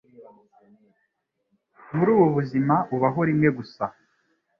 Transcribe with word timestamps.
Muri 1.95 2.09
ubu 2.15 2.25
buzima 2.37 2.75
Ubaho 2.95 3.19
rimwe 3.29 3.49
gusa. 3.57 3.83